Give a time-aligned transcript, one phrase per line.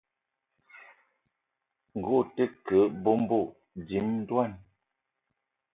[1.97, 3.39] Ngue ute ke bónbô,
[3.87, 4.51] dím ndwan